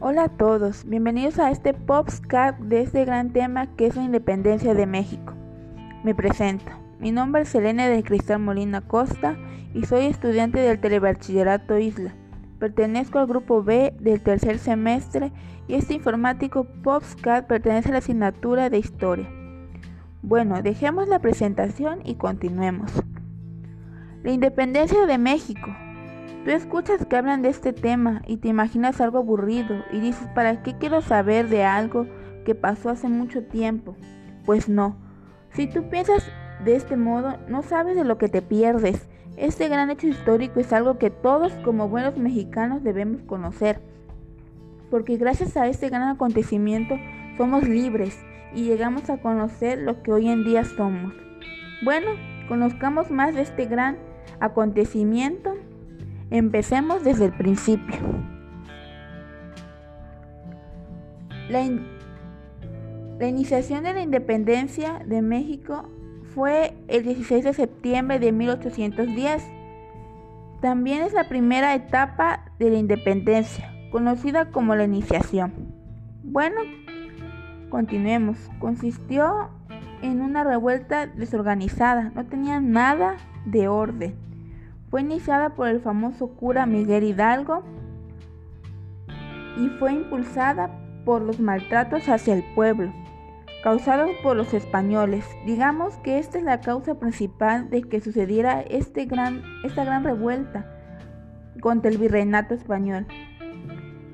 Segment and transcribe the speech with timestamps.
[0.00, 4.72] Hola a todos, bienvenidos a este Popscat de este gran tema que es la independencia
[4.72, 5.34] de México.
[6.04, 6.70] Me presento,
[7.00, 9.36] mi nombre es Selene del Cristal Molina Costa
[9.74, 12.14] y soy estudiante del Telebachillerato Isla.
[12.60, 15.32] Pertenezco al grupo B del tercer semestre
[15.66, 19.28] y este informático Popscat pertenece a la asignatura de Historia.
[20.22, 22.92] Bueno, dejemos la presentación y continuemos.
[24.22, 25.74] La independencia de México.
[26.44, 30.62] Tú escuchas que hablan de este tema y te imaginas algo aburrido y dices, ¿para
[30.62, 32.06] qué quiero saber de algo
[32.44, 33.96] que pasó hace mucho tiempo?
[34.46, 34.96] Pues no.
[35.52, 36.30] Si tú piensas
[36.64, 39.08] de este modo, no sabes de lo que te pierdes.
[39.36, 43.80] Este gran hecho histórico es algo que todos como buenos mexicanos debemos conocer.
[44.90, 46.96] Porque gracias a este gran acontecimiento
[47.36, 48.18] somos libres
[48.54, 51.12] y llegamos a conocer lo que hoy en día somos.
[51.82, 52.12] Bueno,
[52.48, 53.98] conozcamos más de este gran
[54.40, 55.54] acontecimiento
[56.30, 57.96] Empecemos desde el principio.
[61.48, 61.64] La,
[63.26, 65.88] iniciación de la independencia de México
[66.34, 69.42] fue el 16 de septiembre de 1810.
[70.60, 75.54] También es la primera etapa de la independencia, conocida como la iniciación.
[76.22, 76.60] Bueno,
[77.70, 78.36] continuemos.
[78.58, 79.48] Consistió
[80.02, 84.27] en una revuelta desorganizada, no tenía nada de orden.
[84.90, 87.62] Fue iniciada por el famoso cura Miguel Hidalgo
[89.56, 90.70] y fue impulsada
[91.04, 92.92] por los maltratos hacia el pueblo
[93.62, 95.24] causados por los españoles.
[95.44, 100.66] Digamos que esta es la causa principal de que sucediera este gran, esta gran revuelta
[101.60, 103.06] contra el virreinato español.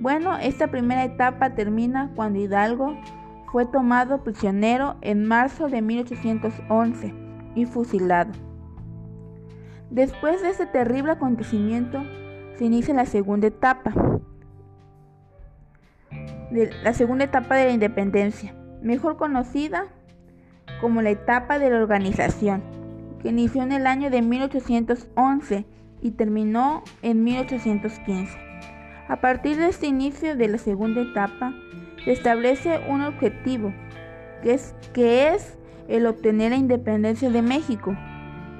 [0.01, 2.97] Bueno, esta primera etapa termina cuando Hidalgo
[3.53, 7.15] fue tomado prisionero en marzo de 1811
[7.55, 8.33] y fusilado.
[9.95, 12.03] Después de este terrible acontecimiento,
[12.59, 13.95] se inicia la segunda etapa,
[16.83, 19.87] la segunda etapa de la independencia, mejor conocida
[20.81, 22.65] como la etapa de la organización,
[23.23, 25.65] que inició en el año de 1811
[26.03, 28.37] y terminó en 1815.
[29.07, 31.55] A partir de este inicio de la segunda etapa,
[32.05, 33.73] se establece un objetivo,
[34.43, 37.97] que es, que es el obtener la independencia de México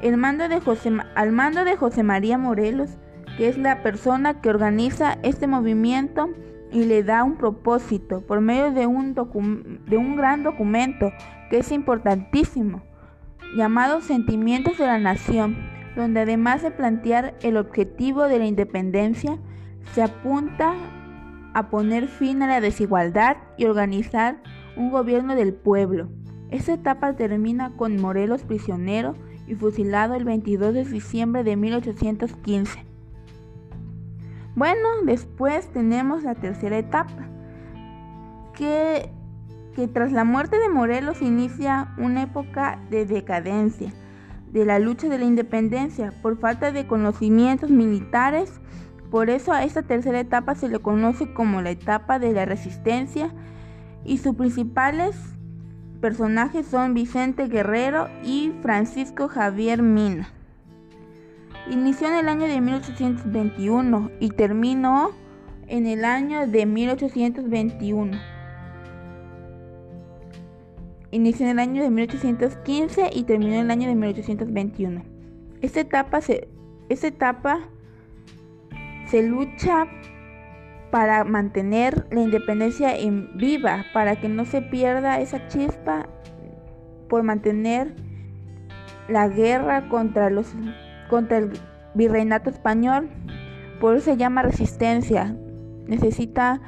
[0.05, 2.91] al mando de José María Morelos,
[3.39, 6.29] que es la persona que organiza este movimiento
[6.71, 11.11] y le da un propósito por medio de un, de un gran documento
[11.49, 12.83] que es importantísimo,
[13.57, 15.57] llamado Sentimientos de la Nación,
[15.97, 19.39] donde además de plantear el objetivo de la independencia,
[19.93, 20.75] se apunta
[21.55, 24.43] a poner fin a la desigualdad y organizar
[24.77, 26.09] un gobierno del pueblo.
[26.51, 29.15] Esta etapa termina con Morelos prisionero
[29.47, 32.85] y fusilado el 22 de diciembre de 1815.
[34.55, 37.29] Bueno, después tenemos la tercera etapa,
[38.55, 39.11] que,
[39.75, 43.93] que tras la muerte de Morelos inicia una época de decadencia
[44.55, 48.61] de la lucha de la independencia por falta de conocimientos militares.
[49.11, 53.35] Por eso a esta tercera etapa se le conoce como la etapa de la resistencia
[54.05, 55.17] y sus principales
[56.05, 60.29] personajes son Vicente Guerrero y Francisco Javier Mina.
[61.71, 65.13] Inició en el año de 1821 y terminó
[65.67, 68.21] en el año de 1821.
[71.11, 75.03] Inició en el año de 1815 y terminó en el año de 1821.
[75.63, 76.49] Esta etapa se,
[76.91, 77.61] esta etapa
[79.07, 79.87] se lucha
[80.95, 86.07] para mantener la independencia en viva, para que no se pierda esa chispa,
[87.09, 87.97] por mantener
[89.09, 90.55] la guerra contra, los,
[91.11, 91.51] contra el
[91.95, 93.09] virreinato español.
[93.81, 95.37] Por eso se llama resistencia.
[95.89, 96.61] Necesita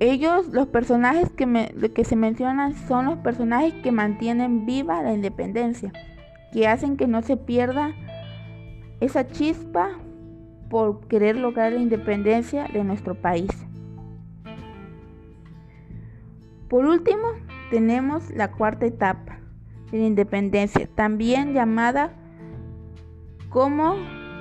[0.00, 5.94] ellos, los personajes que, que se mencionan son los personajes que mantienen viva la independencia,
[6.52, 7.94] que hacen que no se pierda
[9.00, 9.92] esa chispa
[10.68, 13.48] por querer lograr la independencia de nuestro país.
[16.72, 17.28] Por último,
[17.70, 19.40] tenemos la cuarta etapa
[19.90, 22.14] de la independencia, también llamada
[23.50, 23.96] como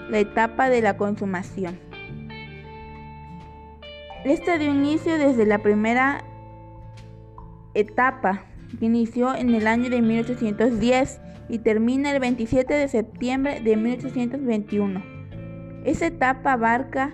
[0.09, 1.77] la etapa de la consumación.
[4.23, 6.23] Esta dio inicio desde la primera
[7.73, 8.45] etapa,
[8.79, 11.19] que inició en el año de 1810
[11.49, 15.03] y termina el 27 de septiembre de 1821.
[15.83, 17.13] Esa etapa abarca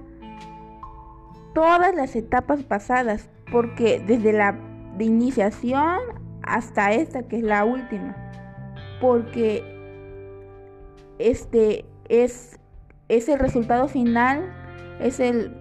[1.56, 4.67] todas las etapas pasadas, porque desde la
[4.98, 6.00] de iniciación
[6.44, 8.16] hasta esta que es la última,
[9.00, 9.64] porque
[11.20, 12.60] este es,
[13.10, 14.54] es el resultado final,
[15.00, 15.56] es el,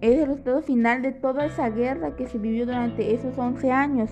[0.00, 4.10] es el resultado final de toda esa guerra que se vivió durante esos 11 años.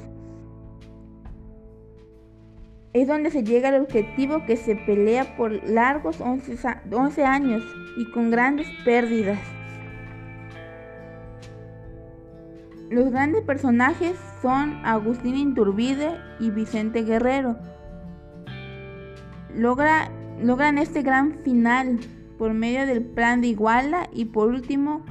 [2.92, 7.62] Es donde se llega al objetivo que se pelea por largos 11, años
[7.96, 9.38] y con grandes pérdidas.
[12.92, 17.56] Los grandes personajes son Agustín Inturbide y Vicente Guerrero.
[19.56, 20.10] Logra,
[20.42, 22.00] logran este gran final
[22.36, 25.06] por medio del plan de Iguala y por último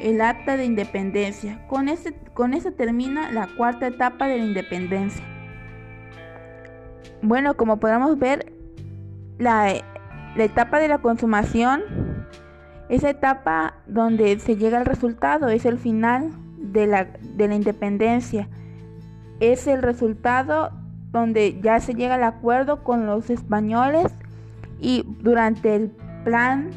[0.00, 1.66] el acta de independencia.
[1.68, 5.22] Con, este, con eso termina la cuarta etapa de la independencia.
[7.20, 8.50] Bueno, como podemos ver,
[9.38, 9.74] la,
[10.38, 11.82] etapa de la consumación,
[12.88, 16.30] esa etapa donde se llega al resultado, es el final
[16.76, 18.48] de la, de la independencia.
[19.40, 20.70] Es el resultado
[21.10, 24.12] donde ya se llega al acuerdo con los españoles
[24.80, 25.90] y durante el
[26.24, 26.70] plan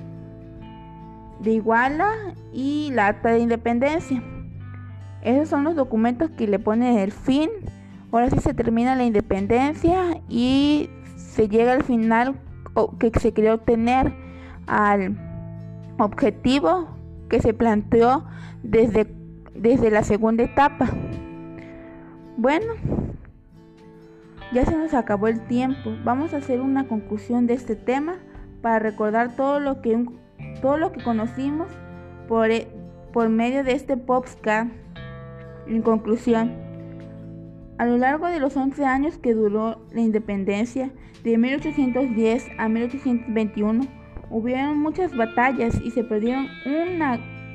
[1.42, 2.10] de Iguala
[2.54, 4.24] y la acta de independencia.
[5.22, 7.50] Esos son los documentos que le ponen el fin.
[8.12, 12.40] Ahora sí se termina la independencia y se llega al final
[13.00, 14.14] que se quería obtener
[14.68, 15.18] al
[15.98, 16.88] objetivo
[17.30, 18.26] que se planteó
[18.64, 19.06] desde,
[19.60, 20.90] desde la segunda etapa.
[22.38, 22.74] Bueno,
[24.54, 25.92] ya se nos acabó el tiempo.
[26.04, 28.16] Vamos a hacer una conclusión de este tema
[28.62, 30.06] para recordar todo lo que
[30.62, 31.68] todo lo que conocimos
[32.28, 32.68] por, e,
[33.14, 34.72] por medio de este podcast.
[35.68, 36.54] En conclusión,
[37.78, 40.92] a lo largo de los 11 años que duró la independencia,
[41.24, 43.86] de 1810 a 1821,
[44.30, 46.48] hubieron muchas batallas y se perdieron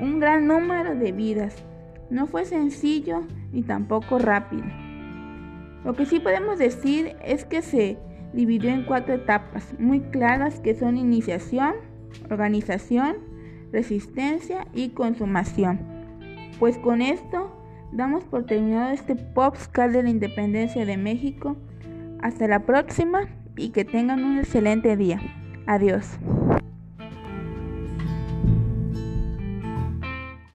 [0.01, 1.65] un gran número de vidas.
[2.11, 3.23] No fue sencillo
[3.53, 4.65] ni tampoco rápido.
[5.85, 7.99] Lo que sí podemos decir es que se
[8.33, 11.75] dividió en cuatro etapas muy claras que son iniciación,
[12.31, 13.17] organización,
[13.73, 15.81] resistencia y consumación.
[16.59, 17.55] Pues con esto
[17.93, 21.57] damos por terminado este podcast de la independencia de México.
[22.21, 25.21] Hasta la próxima y que tengan un excelente día.
[25.67, 26.19] Adiós.